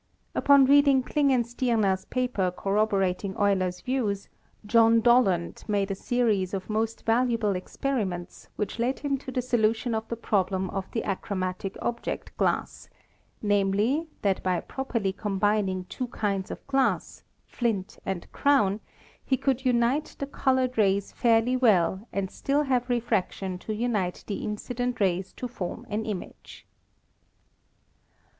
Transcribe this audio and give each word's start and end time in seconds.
Upon 0.33 0.65
reading 0.65 1.03
Klingen 1.03 1.43
stierna's 1.43 2.05
paper 2.05 2.49
corroborating 2.49 3.35
Euler's 3.37 3.81
views, 3.81 4.29
John 4.65 4.99
Dollond 4.99 5.63
made 5.69 5.91
a 5.91 6.01
series 6.01 6.55
of 6.55 6.71
most 6.71 7.05
valuable 7.05 7.55
experiments 7.55 8.49
which 8.55 8.79
led 8.79 8.97
him 8.97 9.19
to 9.19 9.31
the 9.31 9.43
solution 9.43 9.93
of 9.93 10.07
the 10.07 10.15
problem 10.15 10.71
of 10.71 10.89
the 10.89 11.03
achromatic 11.03 11.77
object 11.83 12.35
glass— 12.35 12.89
namely, 13.43 14.07
that 14.23 14.41
by 14.41 14.59
properly 14.61 15.13
combining 15.13 15.85
two 15.85 16.07
kinds 16.07 16.49
of 16.49 16.65
glass, 16.65 17.21
flint 17.45 17.99
and 18.03 18.31
crown, 18.31 18.79
he 19.23 19.37
could 19.37 19.65
unite 19.65 20.15
the 20.17 20.25
colored 20.25 20.79
rays 20.79 21.11
fairly 21.11 21.53
METHODS 21.53 21.53
OF 21.61 21.67
OBSERVATION 21.69 22.01
21 22.01 22.01
well 22.01 22.07
and 22.11 22.31
still 22.31 22.63
have 22.63 22.89
refraction 22.89 23.59
to 23.59 23.71
unite 23.71 24.23
the 24.25 24.43
incident 24.43 24.99
rays 24.99 25.31
to 25.33 25.47
form 25.47 25.85
an 25.91 26.07
image. 26.07 26.65